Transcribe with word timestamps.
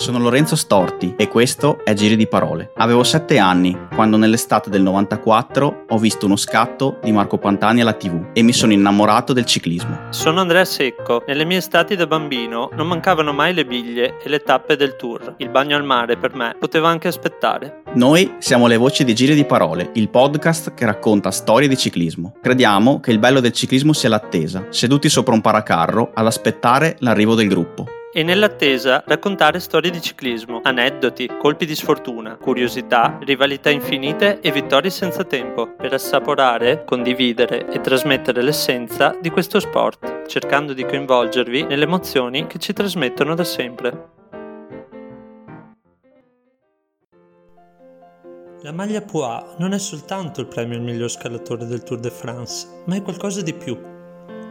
sono 0.00 0.18
Lorenzo 0.18 0.56
Storti 0.56 1.12
e 1.18 1.28
questo 1.28 1.84
è 1.84 1.92
Giri 1.92 2.16
di 2.16 2.26
Parole. 2.26 2.72
Avevo 2.76 3.04
7 3.04 3.36
anni 3.36 3.76
quando 3.94 4.16
nell'estate 4.16 4.70
del 4.70 4.80
94 4.80 5.84
ho 5.88 5.98
visto 5.98 6.24
uno 6.24 6.36
scatto 6.36 6.98
di 7.02 7.12
Marco 7.12 7.36
Pantani 7.36 7.82
alla 7.82 7.92
TV 7.92 8.30
e 8.32 8.40
mi 8.40 8.54
sono 8.54 8.72
innamorato 8.72 9.34
del 9.34 9.44
ciclismo. 9.44 10.06
Sono 10.08 10.40
Andrea 10.40 10.64
Secco. 10.64 11.22
Nelle 11.26 11.44
mie 11.44 11.58
estati 11.58 11.96
da 11.96 12.06
bambino 12.06 12.70
non 12.72 12.88
mancavano 12.88 13.34
mai 13.34 13.52
le 13.52 13.66
biglie 13.66 14.16
e 14.22 14.30
le 14.30 14.38
tappe 14.38 14.74
del 14.74 14.96
tour. 14.96 15.34
Il 15.36 15.50
bagno 15.50 15.76
al 15.76 15.84
mare 15.84 16.16
per 16.16 16.34
me 16.34 16.56
poteva 16.58 16.88
anche 16.88 17.08
aspettare. 17.08 17.79
Noi 17.92 18.36
siamo 18.38 18.68
le 18.68 18.76
voci 18.76 19.02
di 19.02 19.14
Giri 19.14 19.34
di 19.34 19.44
Parole, 19.44 19.90
il 19.94 20.10
podcast 20.10 20.74
che 20.74 20.86
racconta 20.86 21.32
storie 21.32 21.66
di 21.66 21.76
ciclismo. 21.76 22.34
Crediamo 22.40 23.00
che 23.00 23.10
il 23.10 23.18
bello 23.18 23.40
del 23.40 23.50
ciclismo 23.50 23.92
sia 23.92 24.08
l'attesa, 24.08 24.66
seduti 24.70 25.08
sopra 25.08 25.34
un 25.34 25.40
paracarro 25.40 26.12
ad 26.14 26.26
aspettare 26.26 26.94
l'arrivo 27.00 27.34
del 27.34 27.48
gruppo 27.48 27.86
e 28.12 28.22
nell'attesa 28.22 29.02
raccontare 29.06 29.60
storie 29.60 29.90
di 29.90 30.00
ciclismo, 30.00 30.60
aneddoti, 30.62 31.30
colpi 31.38 31.66
di 31.66 31.74
sfortuna, 31.74 32.36
curiosità, 32.36 33.18
rivalità 33.22 33.70
infinite 33.70 34.40
e 34.40 34.50
vittorie 34.50 34.90
senza 34.90 35.24
tempo, 35.24 35.74
per 35.76 35.92
assaporare, 35.92 36.84
condividere 36.84 37.66
e 37.70 37.80
trasmettere 37.80 38.42
l'essenza 38.42 39.16
di 39.20 39.30
questo 39.30 39.60
sport, 39.60 40.26
cercando 40.26 40.72
di 40.72 40.84
coinvolgervi 40.84 41.64
nelle 41.64 41.84
emozioni 41.84 42.46
che 42.46 42.58
ci 42.58 42.72
trasmettono 42.72 43.34
da 43.34 43.44
sempre. 43.44 44.18
La 48.62 48.72
maglia 48.72 49.00
Poix 49.00 49.56
non 49.56 49.72
è 49.72 49.78
soltanto 49.78 50.42
il 50.42 50.46
premio 50.46 50.76
al 50.76 50.82
miglior 50.82 51.10
scalatore 51.10 51.64
del 51.64 51.82
Tour 51.82 51.98
de 51.98 52.10
France, 52.10 52.82
ma 52.84 52.94
è 52.94 53.00
qualcosa 53.00 53.40
di 53.40 53.54
più 53.54 53.74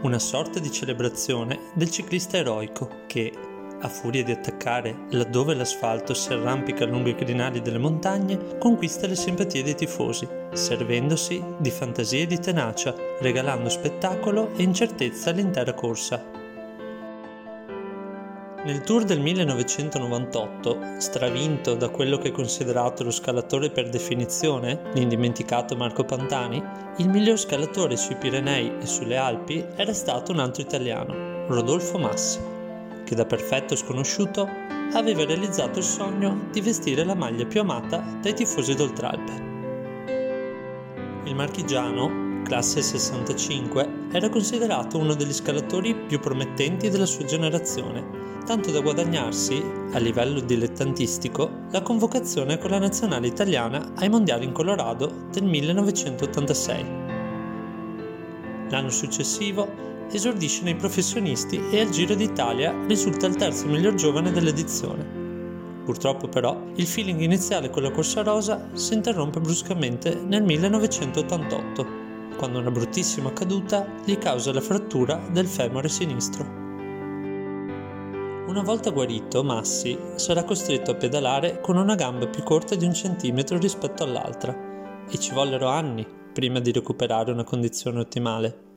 una 0.02 0.18
sorta 0.18 0.58
di 0.58 0.72
celebrazione 0.72 1.70
del 1.76 1.92
ciclista 1.92 2.38
eroico 2.38 3.04
che, 3.06 3.32
a 3.80 3.88
furia 3.88 4.24
di 4.24 4.32
attaccare 4.32 5.06
laddove 5.12 5.54
l'asfalto 5.54 6.16
si 6.16 6.34
arrampica 6.34 6.86
lungo 6.86 7.10
i 7.10 7.16
crinali 7.16 7.62
delle 7.62 7.78
montagne, 7.78 8.58
conquista 8.58 9.06
le 9.06 9.16
simpatie 9.16 9.62
dei 9.62 9.76
tifosi, 9.76 10.28
servendosi 10.54 11.44
di 11.60 11.70
fantasia 11.70 12.24
e 12.24 12.26
di 12.26 12.40
tenacia, 12.40 12.96
regalando 13.20 13.70
spettacolo 13.70 14.56
e 14.56 14.64
incertezza 14.64 15.30
all'intera 15.30 15.76
corsa. 15.76 16.39
Nel 18.66 18.82
tour 18.82 19.04
del 19.04 19.20
1998, 19.20 21.00
stravinto 21.00 21.76
da 21.76 21.90
quello 21.90 22.18
che 22.18 22.28
è 22.28 22.32
considerato 22.32 23.04
lo 23.04 23.12
scalatore 23.12 23.70
per 23.70 23.90
definizione, 23.90 24.82
l'indimenticato 24.94 25.76
Marco 25.76 26.04
Pantani, 26.04 26.62
il 26.98 27.10
miglior 27.10 27.40
scalatore 27.40 27.96
sui 27.96 28.16
Pirenei 28.16 28.74
e 28.82 28.86
sulle 28.86 29.18
Alpi 29.18 29.66
era 29.76 29.94
stato 29.94 30.32
un 30.32 30.40
altro 30.40 30.62
italiano, 30.62 31.48
Rodolfo 31.48 31.98
Massi 31.98 32.58
che 33.10 33.16
da 33.16 33.26
perfetto 33.26 33.76
sconosciuto 33.76 34.48
aveva 34.94 35.26
realizzato 35.26 35.80
il 35.80 35.84
sogno 35.84 36.48
di 36.52 36.62
vestire 36.62 37.04
la 37.04 37.16
maglia 37.16 37.44
più 37.48 37.60
amata 37.60 38.04
dai 38.22 38.36
tifosi 38.36 38.76
d'Oltralpe. 38.76 39.48
Il 41.24 41.34
marchigiano, 41.34 42.29
classe 42.44 42.82
65, 42.82 44.08
era 44.12 44.30
considerato 44.30 44.98
uno 44.98 45.14
degli 45.14 45.34
scalatori 45.34 45.96
più 45.96 46.20
promettenti 46.20 46.90
della 46.90 47.06
sua 47.06 47.26
generazione, 47.26 48.04
tanto 48.46 48.72
da 48.72 48.82
guadagnarsi, 48.82 49.64
a 49.92 50.00
livello 50.00 50.40
dilettantistico, 50.40 51.50
la 51.72 51.82
convocazione 51.82 52.58
con 52.58 52.72
la 52.72 52.80
nazionale 52.80 53.28
italiana 53.28 53.92
ai 53.96 54.10
mondiali 54.10 54.46
in 54.46 54.52
Colorado 54.52 55.28
del 55.32 55.44
1986. 55.44 56.86
L'anno 58.70 58.90
successivo 58.90 59.68
esordisce 60.12 60.64
nei 60.64 60.76
professionisti 60.76 61.62
e 61.72 61.82
al 61.82 61.90
Giro 61.90 62.16
d'Italia 62.16 62.74
risulta 62.88 63.28
il 63.28 63.36
terzo 63.36 63.68
miglior 63.68 63.94
giovane 63.94 64.32
dell'edizione. 64.32 65.18
Purtroppo 65.86 66.28
però 66.28 66.60
il 66.76 66.86
feeling 66.86 67.20
iniziale 67.22 67.70
con 67.70 67.84
la 67.84 67.92
Corsa 67.92 68.22
Rosa 68.22 68.70
si 68.74 68.94
interrompe 68.94 69.40
bruscamente 69.40 70.16
nel 70.16 70.44
1988, 70.44 71.99
quando 72.40 72.60
una 72.60 72.72
bruttissima 72.72 73.34
caduta 73.34 73.86
gli 74.06 74.18
causa 74.18 74.54
la 74.54 74.62
frattura 74.62 75.20
del 75.30 75.46
femore 75.46 75.90
sinistro. 75.90 76.46
Una 78.48 78.64
volta 78.64 78.92
guarito, 78.92 79.44
Massi 79.44 80.00
sarà 80.16 80.46
costretto 80.46 80.92
a 80.92 80.96
pedalare 80.96 81.60
con 81.60 81.76
una 81.76 81.96
gamba 81.96 82.28
più 82.28 82.42
corta 82.44 82.76
di 82.76 82.86
un 82.86 82.94
centimetro 82.94 83.58
rispetto 83.58 84.06
all'altra 84.06 85.06
e 85.10 85.20
ci 85.20 85.34
vollero 85.34 85.68
anni 85.68 86.08
prima 86.34 86.60
di 86.60 86.72
recuperare 86.72 87.32
una 87.34 87.44
condizione 87.44 88.00
ottimale 88.00 88.68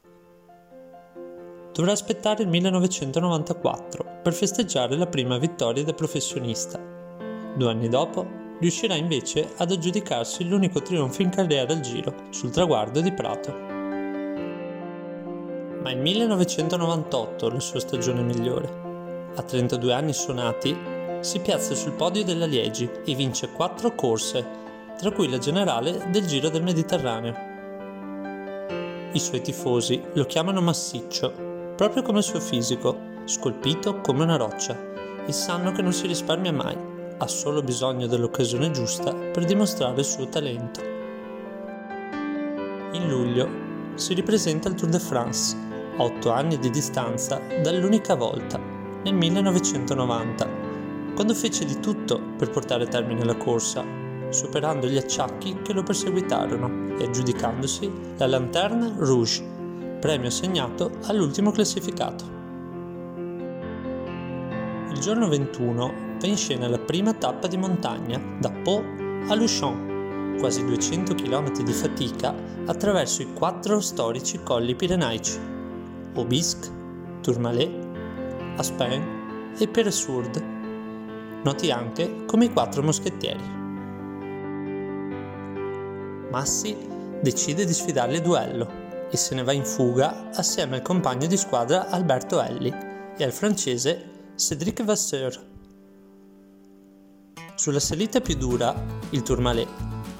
dovrà 1.73 1.93
aspettare 1.93 2.43
il 2.43 2.49
1994 2.51 4.21
per 4.23 4.35
festeggiare 4.35 4.97
la 4.97 5.07
prima 5.07 5.39
vittoria 5.39 5.83
da 5.83 5.95
professionista. 5.95 6.79
Due 7.57 7.71
anni 7.71 7.89
dopo 7.89 8.42
riuscirà 8.63 8.95
invece 8.95 9.53
ad 9.57 9.73
aggiudicarsi 9.73 10.47
l'unico 10.47 10.81
trionfo 10.81 11.21
in 11.21 11.31
carriera 11.31 11.73
al 11.73 11.81
Giro 11.81 12.15
sul 12.31 12.51
traguardo 12.51 13.01
di 13.01 13.13
Prato. 13.13 13.51
Ma 15.83 15.91
il 15.91 15.99
1998 15.99 17.49
è 17.49 17.53
la 17.53 17.59
sua 17.59 17.81
stagione 17.81 18.23
migliore. 18.23 19.33
A 19.35 19.43
32 19.43 19.93
anni 19.93 20.13
suonati 20.13 20.79
si 21.21 21.41
piazza 21.41 21.75
sul 21.75 21.95
podio 21.95 22.23
della 22.23 22.47
Liegi 22.47 22.89
e 23.05 23.15
vince 23.17 23.51
quattro 23.51 23.97
corse, 23.97 24.47
tra 24.97 25.11
cui 25.11 25.29
la 25.29 25.39
generale 25.39 26.07
del 26.13 26.25
Giro 26.27 26.49
del 26.49 26.63
Mediterraneo. 26.63 27.51
I 29.13 29.19
suoi 29.19 29.41
tifosi 29.41 30.01
lo 30.15 30.25
chiamano 30.25 30.61
massiccio 30.61 31.51
proprio 31.77 32.03
come 32.03 32.19
il 32.19 32.25
suo 32.25 32.39
fisico, 32.39 32.97
scolpito 33.25 34.01
come 34.03 34.23
una 34.23 34.37
roccia, 34.37 34.79
e 35.27 35.33
sanno 35.33 35.73
che 35.73 35.83
non 35.83 35.93
si 35.93 36.07
risparmia 36.07 36.53
mai, 36.53 36.92
ha 37.23 37.29
solo 37.29 37.63
bisogno 37.63 38.09
dell'occasione 38.09 38.73
giusta 38.73 39.15
per 39.15 39.45
dimostrare 39.45 40.01
il 40.01 40.05
suo 40.05 40.29
talento. 40.29 40.81
In 42.93 43.09
luglio 43.09 43.49
si 43.95 44.13
ripresenta 44.15 44.69
il 44.69 44.75
Tour 44.75 44.91
de 44.91 44.99
France, 44.99 45.57
a 45.97 46.03
otto 46.03 46.33
anni 46.33 46.59
di 46.59 46.69
distanza 46.69 47.41
dall'unica 47.63 48.17
volta, 48.17 48.59
nel 49.05 49.15
1990, 49.15 50.49
quando 51.15 51.35
fece 51.35 51.65
di 51.65 51.79
tutto 51.79 52.21
per 52.37 52.51
portare 52.51 52.85
a 52.85 52.89
termine 52.89 53.25
la 53.25 53.37
corsa, 53.37 53.85
superando 54.31 54.89
gli 54.89 54.97
acciacchi 54.97 55.61
che 55.63 55.73
lo 55.73 55.85
perseguitarono 55.85 56.97
e 56.99 57.05
aggiudicandosi 57.05 57.93
la 58.17 58.27
Lanterne 58.27 58.95
Rouge 58.97 59.51
premio 60.01 60.27
assegnato 60.27 60.91
all'ultimo 61.05 61.53
classificato. 61.53 62.25
Il 64.91 64.99
giorno 64.99 65.29
21 65.29 66.11
va 66.23 66.29
in 66.29 66.37
scena 66.37 66.69
la 66.69 66.79
prima 66.79 67.13
tappa 67.15 67.49
di 67.49 67.57
montagna 67.57 68.21
da 68.39 68.49
Pau 68.51 68.81
a 69.27 69.35
Luchon, 69.35 70.37
quasi 70.39 70.65
200 70.65 71.17
km 71.17 71.51
di 71.63 71.73
fatica 71.73 72.33
attraverso 72.67 73.23
i 73.23 73.33
quattro 73.33 73.81
storici 73.81 74.41
colli 74.43 74.77
pirenaici, 74.77 75.39
Aubisque, 76.15 76.71
Tourmalet, 77.23 77.73
Aspin 78.57 79.55
e 79.59 79.67
Peressourde, 79.67 80.41
noti 81.43 81.73
anche 81.73 82.25
come 82.25 82.45
i 82.45 82.53
quattro 82.53 82.83
moschettieri. 82.83 83.61
Massi 86.31 86.77
decide 87.21 87.65
di 87.65 87.73
sfidarli 87.73 88.17
a 88.17 88.21
duello 88.21 88.71
e 89.11 89.17
se 89.17 89.35
ne 89.35 89.43
va 89.43 89.53
in 89.53 89.65
fuga 89.65 90.31
assieme 90.31 90.77
al 90.77 90.83
compagno 90.83 91.27
di 91.27 91.37
squadra 91.37 91.89
Alberto 91.89 92.41
Elli 92.41 92.73
e 93.17 93.25
al 93.25 93.33
francese 93.33 94.31
Cédric 94.37 94.85
Vasseur. 94.85 95.51
Sulla 97.55 97.81
salita 97.81 98.21
più 98.21 98.35
dura, 98.35 98.75
il 99.11 99.23
Tourmalet, 99.23 99.69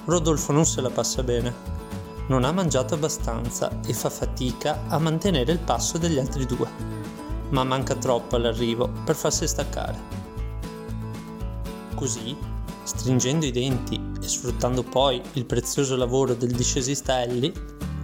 Rodolfo 0.05 0.51
non 0.51 0.65
se 0.65 0.81
la 0.81 0.89
passa 0.89 1.23
bene. 1.23 1.71
Non 2.27 2.43
ha 2.43 2.51
mangiato 2.51 2.93
abbastanza 2.93 3.81
e 3.85 3.93
fa 3.93 4.09
fatica 4.09 4.83
a 4.87 4.97
mantenere 4.97 5.51
il 5.51 5.59
passo 5.59 5.97
degli 5.97 6.19
altri 6.19 6.45
due, 6.45 6.69
ma 7.49 7.63
manca 7.63 7.95
troppo 7.95 8.35
all'arrivo 8.35 8.89
per 9.03 9.15
farsi 9.15 9.47
staccare. 9.47 10.21
Così, 11.95 12.35
stringendo 12.83 13.45
i 13.45 13.51
denti 13.51 13.99
e 14.21 14.27
sfruttando 14.27 14.83
poi 14.83 15.21
il 15.33 15.45
prezioso 15.45 15.95
lavoro 15.95 16.33
del 16.35 16.51
discesista 16.51 17.21
Ellie, 17.21 17.51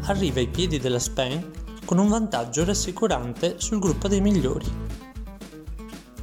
arriva 0.03 0.39
ai 0.39 0.47
piedi 0.47 0.79
della 0.79 0.99
Spen 0.99 1.51
con 1.85 1.97
un 1.97 2.09
vantaggio 2.09 2.65
rassicurante 2.65 3.55
sul 3.57 3.79
gruppo 3.79 4.07
dei 4.07 4.21
migliori. 4.21 4.65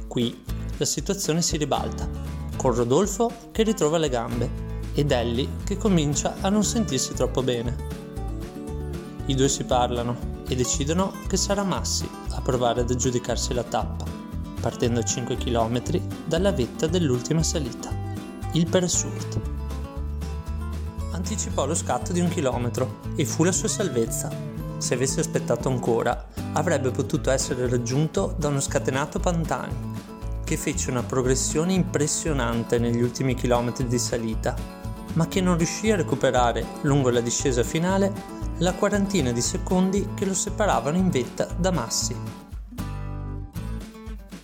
Qui 0.07 0.43
la 0.77 0.85
situazione 0.85 1.41
si 1.41 1.57
ribalta, 1.57 2.26
con 2.57 2.75
Rodolfo 2.75 3.31
che 3.51 3.63
ritrova 3.63 3.97
le 3.97 4.09
gambe 4.09 4.49
ed 4.93 5.11
Ellie 5.11 5.47
che 5.63 5.77
comincia 5.77 6.35
a 6.41 6.49
non 6.49 6.65
sentirsi 6.65 7.13
troppo 7.13 7.41
bene. 7.41 7.75
I 9.27 9.35
due 9.35 9.47
si 9.47 9.63
parlano 9.63 10.35
e 10.45 10.55
decidono 10.55 11.13
che 11.27 11.37
sarà 11.37 11.63
Massi 11.63 12.09
a 12.31 12.41
provare 12.41 12.81
ad 12.81 12.91
aggiudicarsi 12.91 13.53
la 13.53 13.63
tappa, 13.63 14.03
partendo 14.59 14.99
a 14.99 15.03
5 15.03 15.37
km 15.37 15.81
dalla 16.25 16.51
vetta 16.51 16.87
dell'ultima 16.87 17.43
salita, 17.43 17.89
il 18.51 18.67
Peresurt 18.67 19.55
anticipò 21.27 21.65
lo 21.65 21.75
scatto 21.75 22.13
di 22.13 22.21
un 22.21 22.29
chilometro 22.29 22.99
e 23.15 23.25
fu 23.25 23.43
la 23.43 23.51
sua 23.51 23.67
salvezza. 23.67 24.31
Se 24.77 24.93
avesse 24.93 25.19
aspettato 25.19 25.67
ancora, 25.67 26.27
avrebbe 26.53 26.91
potuto 26.91 27.31
essere 27.31 27.67
raggiunto 27.67 28.33
da 28.37 28.47
uno 28.47 28.61
scatenato 28.61 29.19
Pantani. 29.19 29.96
Che 30.47 30.55
fece 30.55 30.89
una 30.89 31.03
progressione 31.03 31.73
impressionante 31.73 32.79
negli 32.79 33.01
ultimi 33.01 33.35
chilometri 33.35 33.85
di 33.85 33.99
salita, 33.99 34.55
ma 35.15 35.27
che 35.27 35.41
non 35.41 35.57
riuscì 35.57 35.91
a 35.91 35.97
recuperare 35.97 36.65
lungo 36.83 37.09
la 37.09 37.19
discesa 37.19 37.63
finale 37.63 38.13
la 38.59 38.73
quarantina 38.73 39.33
di 39.33 39.41
secondi 39.41 40.07
che 40.15 40.23
lo 40.23 40.33
separavano 40.33 40.95
in 40.95 41.09
vetta 41.09 41.49
da 41.57 41.71
Massi. 41.71 42.15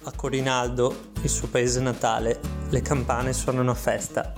A 0.03 0.11
Corinaldo, 0.13 1.11
il 1.21 1.29
suo 1.29 1.47
paese 1.47 1.79
natale, 1.79 2.41
le 2.67 2.81
campane 2.81 3.31
suonano 3.31 3.71
a 3.71 3.75
festa 3.75 4.33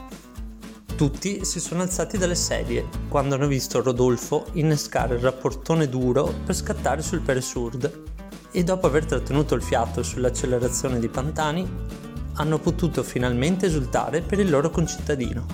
tutti 0.95 1.43
si 1.43 1.59
sono 1.59 1.81
alzati 1.81 2.17
dalle 2.17 2.35
sedie 2.35 2.87
quando 3.09 3.35
hanno 3.35 3.47
visto 3.47 3.81
Rodolfo 3.81 4.45
innescare 4.53 5.15
il 5.15 5.21
rapportone 5.21 5.89
duro 5.89 6.33
per 6.45 6.55
scattare 6.55 7.01
sul 7.01 7.19
Peresurde 7.19 8.14
e 8.55 8.63
dopo 8.63 8.87
aver 8.87 9.03
trattenuto 9.03 9.53
il 9.53 9.61
fiato 9.61 10.01
sull'accelerazione 10.01 10.97
di 10.97 11.09
Pantani 11.09 11.69
hanno 12.35 12.57
potuto 12.57 13.03
finalmente 13.03 13.65
esultare 13.65 14.21
per 14.21 14.39
il 14.39 14.49
loro 14.49 14.69
concittadino, 14.69 15.45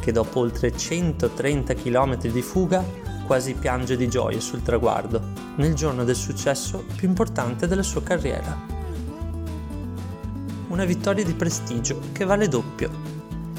che 0.00 0.10
dopo 0.10 0.40
oltre 0.40 0.76
130 0.76 1.74
km 1.74 2.16
di 2.26 2.42
fuga 2.42 2.84
quasi 3.24 3.54
piange 3.54 3.96
di 3.96 4.08
gioia 4.08 4.40
sul 4.40 4.62
traguardo, 4.62 5.22
nel 5.58 5.74
giorno 5.74 6.02
del 6.02 6.16
successo 6.16 6.84
più 6.96 7.06
importante 7.06 7.68
della 7.68 7.84
sua 7.84 8.02
carriera. 8.02 8.58
Una 10.66 10.84
vittoria 10.84 11.24
di 11.24 11.34
prestigio 11.34 12.00
che 12.10 12.24
vale 12.24 12.48
doppio 12.48 13.14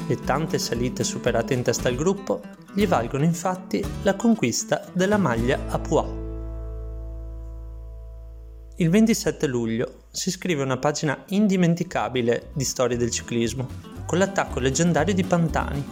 le 0.06 0.16
tante 0.16 0.58
salite 0.58 1.04
superate 1.04 1.54
in 1.54 1.62
testa 1.62 1.88
al 1.88 1.96
gruppo 1.96 2.42
gli 2.74 2.86
valgono 2.86 3.24
infatti 3.24 3.82
la 4.02 4.14
conquista 4.14 4.84
della 4.92 5.16
maglia 5.16 5.58
a 5.68 5.78
Poix. 5.78 6.27
Il 8.80 8.90
27 8.90 9.48
luglio 9.48 10.04
si 10.12 10.30
scrive 10.30 10.62
una 10.62 10.76
pagina 10.76 11.24
indimenticabile 11.30 12.50
di 12.52 12.62
storia 12.62 12.96
del 12.96 13.10
ciclismo, 13.10 13.66
con 14.06 14.18
l'attacco 14.18 14.60
leggendario 14.60 15.12
di 15.12 15.24
Pantani, 15.24 15.84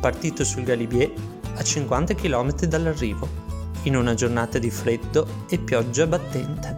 partito 0.00 0.42
sul 0.42 0.62
Galibier 0.62 1.12
a 1.56 1.62
50 1.62 2.14
km 2.14 2.64
dall'arrivo, 2.64 3.28
in 3.82 3.96
una 3.96 4.14
giornata 4.14 4.58
di 4.58 4.70
freddo 4.70 5.44
e 5.50 5.58
pioggia 5.58 6.06
battente. 6.06 6.76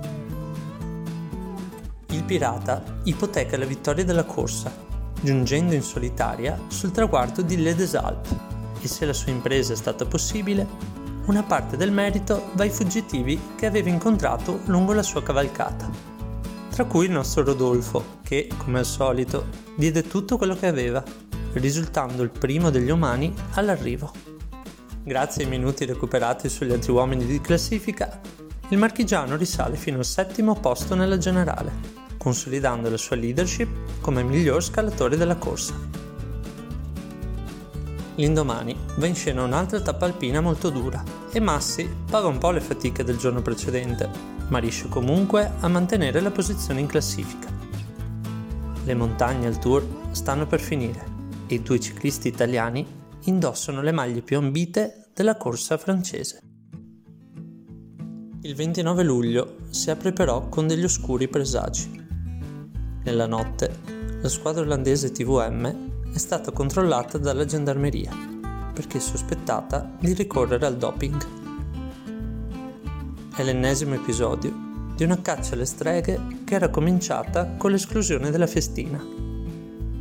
Il 2.09 2.25
pirata 2.25 2.99
ipoteca 3.05 3.57
la 3.57 3.65
vittoria 3.65 4.05
della 4.05 4.25
corsa 4.25 4.87
giungendo 5.21 5.73
in 5.73 5.83
solitaria 5.83 6.59
sul 6.67 6.91
traguardo 6.91 7.43
di 7.43 7.63
Le 7.63 7.77
des 7.77 7.95
Alpes 7.95 8.37
e 8.81 8.89
se 8.89 9.05
la 9.05 9.13
sua 9.13 9.31
impresa 9.31 9.73
è 9.73 9.77
stata 9.77 10.05
possibile, 10.05 10.67
una 11.29 11.43
parte 11.43 11.77
del 11.77 11.93
merito 11.93 12.51
va 12.55 12.63
ai 12.63 12.71
fuggitivi 12.71 13.39
che 13.55 13.67
aveva 13.67 13.91
incontrato 13.91 14.61
lungo 14.65 14.95
la 14.95 15.03
sua 15.03 15.23
cavalcata, 15.23 15.89
tra 16.71 16.85
cui 16.85 17.05
il 17.05 17.11
nostro 17.11 17.45
Rodolfo, 17.45 18.19
che, 18.23 18.49
come 18.57 18.79
al 18.79 18.87
solito, 18.87 19.47
diede 19.77 20.03
tutto 20.03 20.39
quello 20.39 20.57
che 20.57 20.67
aveva, 20.67 21.05
risultando 21.53 22.23
il 22.23 22.31
primo 22.31 22.71
degli 22.71 22.91
umani 22.91 23.35
all'arrivo. 23.53 24.11
Grazie 25.05 25.45
ai 25.45 25.51
minuti 25.51 25.85
recuperati 25.85 26.49
sugli 26.49 26.73
altri 26.73 26.93
uomini 26.93 27.27
di 27.27 27.41
classifica, 27.43 28.21
il 28.71 28.79
marchigiano 28.79 29.37
risale 29.37 29.77
fino 29.77 29.99
al 29.99 30.05
settimo 30.07 30.55
posto 30.55 30.95
nella 30.95 31.19
generale 31.19 31.99
consolidando 32.19 32.91
la 32.91 32.97
sua 32.99 33.17
leadership 33.17 34.01
come 34.01 34.23
miglior 34.23 34.63
scalatore 34.63 35.17
della 35.17 35.37
corsa. 35.37 35.98
L'indomani 38.19 38.77
va 38.97 39.07
in 39.07 39.15
scena 39.15 39.45
un'altra 39.45 39.81
tappa 39.81 40.05
alpina 40.05 40.41
molto 40.41 40.71
dura 40.71 41.03
e 41.31 41.39
Massi 41.39 41.89
paga 42.11 42.27
un 42.27 42.39
po' 42.39 42.51
le 42.51 42.61
fatiche 42.61 43.05
del 43.05 43.17
giorno 43.17 43.43
precedente, 43.43 44.11
ma 44.49 44.59
riesce 44.59 44.89
comunque 44.89 45.53
a 45.61 45.69
mantenere 45.69 46.21
la 46.21 46.33
posizione 46.33 46.81
in 46.81 46.87
classifica. 46.87 47.49
Le 48.85 48.95
montagne 48.95 49.47
al 49.47 49.59
Tour 49.59 49.87
stanno 50.11 50.49
per 50.49 50.59
finire 50.59 51.17
e 51.47 51.55
i 51.57 51.63
due 51.63 51.79
ciclisti 51.79 52.27
italiani 52.27 52.85
indossano 53.25 53.83
le 53.83 53.93
maglie 53.93 54.23
più 54.23 54.39
ambite 54.39 55.11
della 55.15 55.37
corsa 55.37 55.79
francese. 55.79 56.43
Il 58.43 58.55
29 58.57 59.03
luglio 59.05 59.57
si 59.71 59.91
apre 59.91 60.13
però 60.13 60.49
con 60.49 60.67
degli 60.67 60.85
oscuri 60.85 61.29
presagi. 61.29 62.05
Nella 63.05 63.27
notte, 63.27 63.79
la 64.21 64.29
squadra 64.29 64.63
olandese 64.63 65.13
TVM 65.13 65.88
è 66.13 66.19
stata 66.19 66.53
controllata 66.53 67.19
dalla 67.19 67.45
gendarmeria 67.45 68.11
perché 68.73 69.01
sospettata 69.01 69.91
di 69.99 70.13
ricorrere 70.13 70.67
al 70.67 70.77
doping. 70.77 71.27
È 73.35 73.43
l'ennesimo 73.43 73.95
episodio 73.95 74.53
di 74.95 75.05
una 75.05 75.21
caccia 75.21 75.55
alle 75.55 75.65
streghe 75.65 76.21
che 76.45 76.55
era 76.55 76.71
cominciata 76.71 77.55
con 77.57 77.71
l'esclusione 77.71 78.31
della 78.31 78.47
festina. 78.47 79.05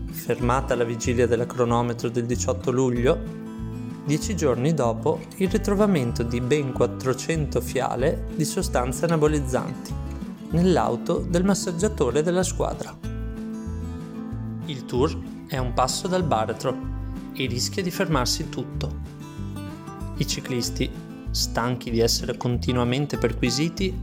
Fermata 0.09 0.73
alla 0.73 0.83
vigilia 0.83 1.27
del 1.27 1.45
cronometro 1.45 2.09
del 2.09 2.25
18 2.25 2.71
luglio, 2.71 3.19
dieci 4.05 4.35
giorni 4.35 4.73
dopo 4.73 5.19
il 5.37 5.49
ritrovamento 5.49 6.23
di 6.23 6.39
ben 6.41 6.71
400 6.71 7.61
fiale 7.61 8.25
di 8.35 8.45
sostanze 8.45 9.05
anabolizzanti 9.05 9.93
nell'auto 10.51 11.17
del 11.19 11.43
massaggiatore 11.43 12.23
della 12.23 12.43
squadra. 12.43 12.95
Il 14.65 14.85
tour 14.85 15.36
è 15.47 15.57
un 15.57 15.73
passo 15.73 16.07
dal 16.07 16.23
baratro 16.23 16.75
e 17.33 17.45
rischia 17.45 17.81
di 17.81 17.89
fermarsi 17.89 18.49
tutto. 18.49 19.15
I 20.17 20.27
ciclisti, 20.27 20.89
stanchi 21.31 21.89
di 21.89 21.99
essere 21.99 22.35
continuamente 22.35 23.17
perquisiti, 23.17 23.93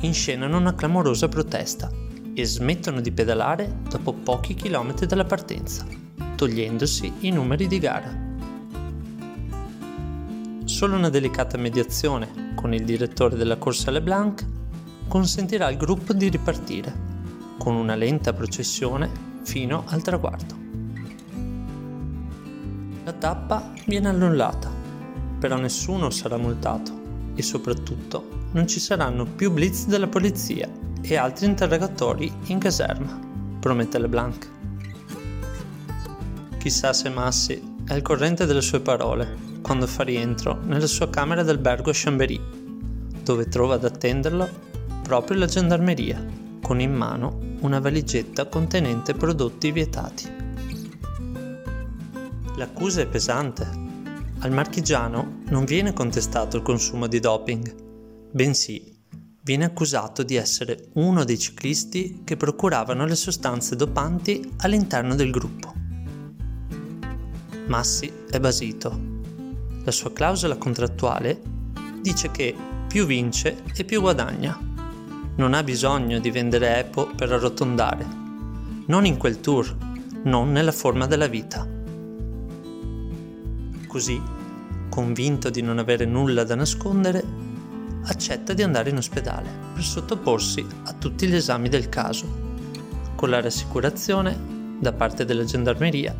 inscenano 0.00 0.58
una 0.58 0.74
clamorosa 0.74 1.28
protesta 1.28 1.90
e 2.32 2.44
smettono 2.44 3.00
di 3.00 3.10
pedalare 3.10 3.80
dopo 3.88 4.12
pochi 4.12 4.54
chilometri 4.54 5.06
dalla 5.06 5.24
partenza, 5.24 5.84
togliendosi 6.36 7.12
i 7.20 7.30
numeri 7.30 7.66
di 7.66 7.78
gara. 7.78 8.22
Solo 10.64 10.96
una 10.96 11.10
delicata 11.10 11.58
mediazione 11.58 12.52
con 12.54 12.72
il 12.72 12.84
direttore 12.84 13.36
della 13.36 13.56
corsa 13.56 13.90
Leblanc 13.90 14.44
consentirà 15.08 15.66
al 15.66 15.76
gruppo 15.76 16.12
di 16.12 16.28
ripartire, 16.28 16.92
con 17.58 17.74
una 17.74 17.94
lenta 17.94 18.32
processione 18.32 19.10
fino 19.42 19.84
al 19.88 20.02
traguardo. 20.02 20.63
La 23.04 23.12
tappa 23.12 23.70
viene 23.84 24.08
annullata, 24.08 24.70
però 25.38 25.56
nessuno 25.56 26.08
sarà 26.08 26.38
multato 26.38 27.02
e 27.34 27.42
soprattutto 27.42 28.48
non 28.52 28.66
ci 28.66 28.80
saranno 28.80 29.26
più 29.26 29.52
blitz 29.52 29.86
della 29.86 30.06
polizia 30.06 30.66
e 31.02 31.16
altri 31.16 31.44
interrogatori 31.44 32.32
in 32.46 32.58
caserma, 32.58 33.20
promette 33.60 33.98
Leblanc. 33.98 34.48
Chissà 36.56 36.94
se 36.94 37.10
Massi 37.10 37.62
è 37.84 37.92
al 37.92 38.00
corrente 38.00 38.46
delle 38.46 38.62
sue 38.62 38.80
parole 38.80 39.36
quando 39.60 39.86
fa 39.86 40.02
rientro 40.02 40.60
nella 40.64 40.86
sua 40.86 41.10
camera 41.10 41.42
d'albergo 41.42 41.90
a 41.90 41.94
Chambéry, 41.94 42.40
dove 43.22 43.48
trova 43.48 43.74
ad 43.74 43.84
attenderlo 43.84 44.48
proprio 45.02 45.36
la 45.36 45.46
gendarmeria, 45.46 46.24
con 46.62 46.80
in 46.80 46.94
mano 46.94 47.38
una 47.60 47.80
valigetta 47.80 48.46
contenente 48.46 49.12
prodotti 49.12 49.72
vietati. 49.72 50.33
L'accusa 52.56 53.00
è 53.00 53.06
pesante. 53.06 53.68
Al 54.38 54.52
marchigiano 54.52 55.40
non 55.46 55.64
viene 55.64 55.92
contestato 55.92 56.56
il 56.56 56.62
consumo 56.62 57.08
di 57.08 57.18
doping, 57.18 57.74
bensì 58.30 58.92
viene 59.42 59.64
accusato 59.64 60.22
di 60.22 60.36
essere 60.36 60.88
uno 60.94 61.24
dei 61.24 61.38
ciclisti 61.38 62.22
che 62.24 62.36
procuravano 62.36 63.04
le 63.04 63.16
sostanze 63.16 63.74
dopanti 63.74 64.52
all'interno 64.58 65.16
del 65.16 65.30
gruppo. 65.30 65.74
Massi 67.66 68.10
è 68.30 68.38
basito. 68.38 69.12
La 69.84 69.90
sua 69.90 70.12
clausola 70.12 70.56
contrattuale 70.56 71.42
dice 72.00 72.30
che 72.30 72.54
più 72.86 73.04
vince 73.04 73.62
e 73.74 73.84
più 73.84 74.00
guadagna 74.00 74.58
non 75.36 75.54
ha 75.54 75.62
bisogno 75.64 76.20
di 76.20 76.30
vendere 76.30 76.78
Apple 76.78 77.14
per 77.16 77.32
arrotondare. 77.32 78.06
Non 78.86 79.04
in 79.04 79.16
quel 79.16 79.40
tour, 79.40 79.76
non 80.22 80.52
nella 80.52 80.72
forma 80.72 81.06
della 81.06 81.26
vita. 81.26 81.73
Così, 83.94 84.20
convinto 84.88 85.50
di 85.50 85.62
non 85.62 85.78
avere 85.78 86.04
nulla 86.04 86.42
da 86.42 86.56
nascondere, 86.56 87.24
accetta 88.06 88.52
di 88.52 88.64
andare 88.64 88.90
in 88.90 88.96
ospedale 88.96 89.48
per 89.72 89.84
sottoporsi 89.84 90.66
a 90.86 90.92
tutti 90.94 91.28
gli 91.28 91.34
esami 91.36 91.68
del 91.68 91.88
caso, 91.88 92.26
con 93.14 93.30
la 93.30 93.40
rassicurazione 93.40 94.36
da 94.80 94.92
parte 94.92 95.24
della 95.24 95.44
gendarmeria 95.44 96.12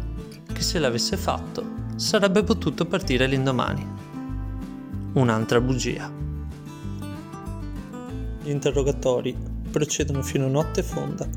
che 0.52 0.62
se 0.62 0.78
l'avesse 0.78 1.16
fatto 1.16 1.64
sarebbe 1.97 2.45
potuto 2.45 2.87
partire 2.87 3.26
l'indomani. 3.26 3.85
Un'altra 5.14 5.61
bugia. 5.61 6.09
Gli 8.40 8.50
interrogatori 8.50 9.37
procedono 9.69 10.23
fino 10.23 10.47
a 10.47 10.49
notte 10.49 10.85
fonda, 10.85 11.28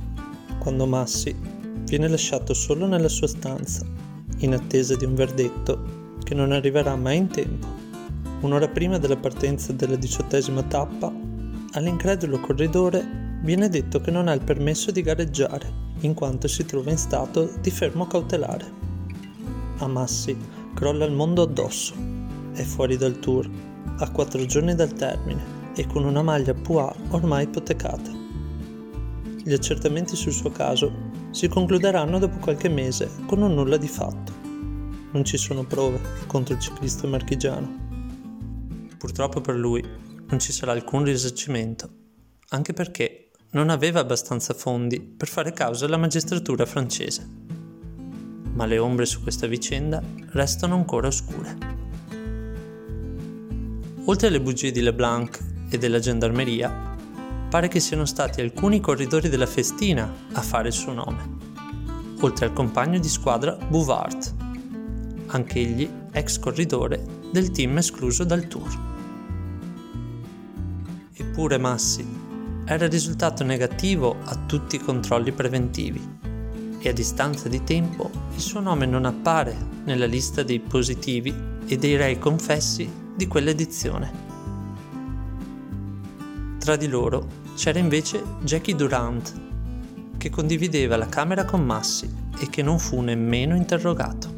quando 0.59 0.85
Massi 0.85 1.35
viene 1.81 2.07
lasciato 2.07 2.53
solo 2.53 2.85
nella 2.85 3.09
sua 3.09 3.25
stanza, 3.25 3.83
in 4.41 4.53
attesa 4.53 4.95
di 4.95 5.03
un 5.03 5.15
verdetto 5.15 5.96
che 6.27 6.33
non 6.33 6.51
arriverà 6.51 6.93
mai 6.97 7.15
in 7.15 7.27
tempo. 7.29 7.67
Un'ora 8.41 8.67
prima 8.67 8.97
della 8.97 9.15
partenza 9.15 9.71
della 9.71 9.95
diciottesima 9.95 10.61
tappa, 10.61 11.09
all'incredulo 11.71 12.41
corridore 12.41 13.39
viene 13.43 13.69
detto 13.69 14.01
che 14.01 14.11
non 14.11 14.27
ha 14.27 14.33
il 14.33 14.43
permesso 14.43 14.91
di 14.91 15.01
gareggiare 15.01 15.85
in 16.01 16.13
quanto 16.13 16.49
si 16.49 16.65
trova 16.65 16.91
in 16.91 16.97
stato 16.97 17.49
di 17.61 17.71
fermo 17.71 18.07
cautelare. 18.07 18.65
A 19.77 19.87
Massi 19.87 20.37
crolla 20.73 21.05
il 21.05 21.13
mondo 21.13 21.43
addosso, 21.43 21.93
è 22.51 22.61
fuori 22.63 22.97
dal 22.97 23.19
tour, 23.19 23.49
a 23.99 24.11
quattro 24.11 24.45
giorni 24.45 24.75
dal 24.75 24.91
termine 24.91 25.71
e 25.75 25.87
con 25.87 26.03
una 26.03 26.23
maglia 26.23 26.53
Pua 26.53 26.93
ormai 27.11 27.45
ipotecata. 27.45 28.11
Gli 29.45 29.53
accertamenti 29.53 30.17
sul 30.17 30.33
suo 30.33 30.51
caso 30.51 30.91
si 31.31 31.47
concluderanno 31.47 32.19
dopo 32.19 32.37
qualche 32.39 32.67
mese 32.67 33.09
con 33.25 33.41
un 33.41 33.53
nulla 33.53 33.77
di 33.77 33.87
fatto. 33.87 34.26
Non 35.11 35.23
ci 35.23 35.37
sono 35.37 35.63
prove 35.63 35.99
contro 36.27 36.53
il 36.53 36.59
ciclista 36.59 37.07
marchigiano. 37.07 37.85
Purtroppo 38.97 39.39
per 39.39 39.55
lui 39.55 39.81
non 40.27 40.39
ci 40.39 40.51
sarà 40.51 40.73
alcun 40.73 41.03
risarcimento, 41.03 41.89
anche 42.49 42.73
perché 42.73 43.31
non 43.51 43.69
aveva 43.69 44.01
abbastanza 44.01 44.53
fondi 44.53 44.99
per 44.99 45.29
fare 45.29 45.53
causa 45.53 45.85
alla 45.85 45.97
magistratura 45.97 46.65
francese. 46.65 47.25
Ma 48.53 48.65
le 48.65 48.77
ombre 48.77 49.05
su 49.05 49.21
questa 49.21 49.47
vicenda 49.47 50.03
restano 50.31 50.75
ancora 50.75 51.07
oscure. 51.07 51.57
Oltre 54.05 54.27
alle 54.27 54.41
bugie 54.41 54.71
di 54.71 54.81
Leblanc 54.81 55.39
e 55.69 55.77
della 55.77 55.99
gendarmeria, 55.99 56.95
pare 57.49 57.69
che 57.69 57.79
siano 57.79 58.05
stati 58.05 58.41
alcuni 58.41 58.81
corridori 58.81 59.29
della 59.29 59.45
festina 59.45 60.11
a 60.33 60.41
fare 60.41 60.67
il 60.67 60.73
suo 60.73 60.91
nome, 60.91 61.37
oltre 62.19 62.45
al 62.45 62.53
compagno 62.53 62.99
di 62.99 63.07
squadra 63.07 63.55
Bouvard, 63.55 64.36
anch'egli 65.27 65.89
ex 66.11 66.39
corridore 66.39 67.03
del 67.31 67.51
team 67.51 67.77
escluso 67.77 68.23
dal 68.23 68.47
tour. 68.47 68.95
Eppure 71.13 71.57
Massi 71.57 72.05
era 72.65 72.87
risultato 72.87 73.43
negativo 73.43 74.17
a 74.25 74.35
tutti 74.45 74.75
i 74.75 74.79
controlli 74.79 75.31
preventivi 75.31 76.15
e 76.79 76.89
a 76.89 76.93
distanza 76.93 77.49
di 77.49 77.63
tempo 77.63 78.09
il 78.33 78.41
suo 78.41 78.59
nome 78.59 78.85
non 78.85 79.05
appare 79.05 79.55
nella 79.85 80.05
lista 80.05 80.43
dei 80.43 80.59
positivi 80.59 81.33
e 81.65 81.77
dei 81.77 81.95
rei 81.95 82.19
confessi 82.19 82.89
di 83.15 83.27
quell'edizione. 83.27 84.25
Tra 86.59 86.75
di 86.75 86.87
loro 86.87 87.45
c'era 87.55 87.79
invece 87.79 88.21
Jackie 88.41 88.75
Durant, 88.75 89.33
che 90.17 90.29
condivideva 90.29 90.97
la 90.97 91.07
camera 91.07 91.45
con 91.45 91.63
Massi 91.63 92.13
e 92.39 92.49
che 92.49 92.61
non 92.61 92.79
fu 92.79 93.01
nemmeno 93.01 93.55
interrogato. 93.55 94.36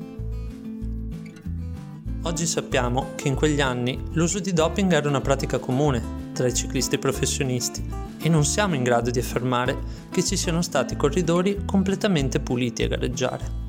Oggi 2.23 2.45
sappiamo 2.45 3.11
che 3.15 3.29
in 3.29 3.35
quegli 3.35 3.61
anni 3.61 3.97
l'uso 4.11 4.39
di 4.39 4.51
doping 4.51 4.91
era 4.91 5.07
una 5.07 5.21
pratica 5.21 5.57
comune 5.57 6.17
tra 6.33 6.47
i 6.47 6.53
ciclisti 6.53 6.97
professionisti 6.97 7.81
e 8.21 8.27
non 8.27 8.43
siamo 8.43 8.75
in 8.75 8.83
grado 8.83 9.09
di 9.09 9.19
affermare 9.19 9.77
che 10.09 10.21
ci 10.21 10.35
siano 10.35 10.61
stati 10.61 10.97
corridori 10.97 11.63
completamente 11.63 12.41
puliti 12.41 12.83
a 12.83 12.89
gareggiare. 12.89 13.67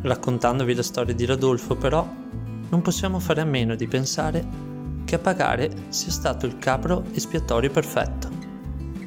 Raccontandovi 0.00 0.74
la 0.74 0.82
storia 0.82 1.14
di 1.14 1.26
Radolfo 1.26 1.76
però, 1.76 2.08
non 2.70 2.80
possiamo 2.80 3.18
fare 3.18 3.42
a 3.42 3.46
meno 3.46 3.74
di 3.74 3.86
pensare 3.86 4.46
che 5.04 5.16
a 5.16 5.18
pagare 5.18 5.70
sia 5.90 6.10
stato 6.10 6.46
il 6.46 6.58
capro 6.58 7.04
espiatorio 7.12 7.70
perfetto. 7.70 8.30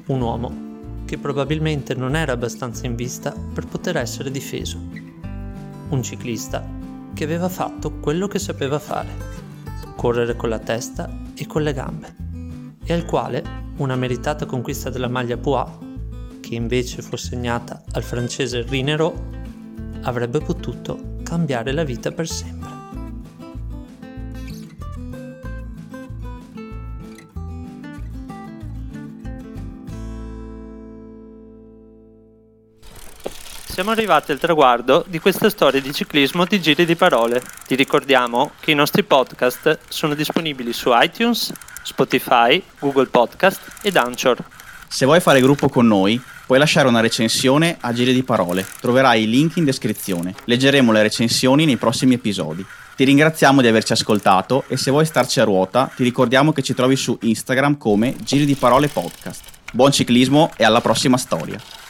Un 0.08 0.22
uomo 0.22 0.66
che 1.06 1.18
probabilmente 1.18 1.96
non 1.96 2.16
era 2.16 2.34
abbastanza 2.34 2.86
in 2.86 2.96
vista 2.96 3.32
per 3.32 3.66
poter 3.66 3.98
essere 3.98 4.30
difeso. 4.30 4.80
Un 5.90 6.04
ciclista 6.04 6.77
che 7.18 7.24
aveva 7.24 7.50
fatto 7.50 7.94
quello 7.94 8.28
che 8.28 8.38
sapeva 8.38 8.78
fare, 8.78 9.10
correre 9.96 10.36
con 10.36 10.50
la 10.50 10.60
testa 10.60 11.10
e 11.36 11.48
con 11.48 11.64
le 11.64 11.74
gambe, 11.74 12.14
e 12.84 12.94
al 12.94 13.06
quale 13.06 13.44
una 13.78 13.96
meritata 13.96 14.46
conquista 14.46 14.92
della 14.92 15.08
maglia 15.08 15.36
Poix, 15.36 15.68
che 16.42 16.54
invece 16.54 17.02
fu 17.02 17.16
segnata 17.16 17.82
al 17.94 18.04
francese 18.04 18.62
Rinero, 18.62 19.30
avrebbe 20.04 20.42
potuto 20.42 21.16
cambiare 21.24 21.72
la 21.72 21.84
vita 21.84 22.12
per 22.12 22.28
sempre. 22.28 22.57
Siamo 33.78 33.92
arrivati 33.92 34.32
al 34.32 34.40
traguardo 34.40 35.06
di 35.08 35.20
questa 35.20 35.52
storia 35.52 35.80
di 35.80 35.94
ciclismo 35.94 36.46
di 36.46 36.60
giri 36.60 36.84
di 36.84 36.96
parole. 36.96 37.44
Ti 37.68 37.76
ricordiamo 37.76 38.54
che 38.60 38.72
i 38.72 38.74
nostri 38.74 39.04
podcast 39.04 39.82
sono 39.88 40.16
disponibili 40.16 40.74
su 40.74 40.90
iTunes, 40.94 41.54
Spotify, 41.84 42.60
Google 42.80 43.06
Podcast 43.06 43.62
ed 43.84 43.96
Anchor. 43.96 44.44
Se 44.88 45.06
vuoi 45.06 45.20
fare 45.20 45.42
gruppo 45.42 45.70
con 45.70 45.86
noi, 45.86 46.20
puoi 46.48 46.58
lasciare 46.58 46.88
una 46.88 47.02
recensione 47.02 47.78
a 47.80 47.94
Giri 47.94 48.14
di 48.14 48.24
Parole. 48.24 48.66
Troverai 48.82 49.22
i 49.22 49.30
link 49.30 49.58
in 49.58 49.66
descrizione. 49.66 50.34
Leggeremo 50.46 50.92
le 50.92 51.04
recensioni 51.04 51.66
nei 51.66 51.78
prossimi 51.78 52.16
episodi. 52.16 52.66
Ti 52.96 53.04
ringraziamo 53.04 53.62
di 53.62 53.68
averci 53.68 53.94
ascoltato 53.94 54.64
e 54.70 54.76
se 54.76 54.90
vuoi 54.90 55.06
starci 55.06 55.40
a 55.40 55.44
ruota, 55.44 55.88
ti 55.96 56.02
ricordiamo 56.02 56.52
che 56.52 56.64
ci 56.64 56.74
trovi 56.74 56.96
su 56.96 57.16
Instagram 57.22 57.78
come 57.78 58.16
Giri 58.24 58.46
di 58.46 58.56
Parole 58.56 58.88
Podcast. 58.88 59.44
Buon 59.72 59.92
ciclismo 59.92 60.50
e 60.58 60.64
alla 60.64 60.82
prossima 60.82 61.18
storia. 61.18 61.87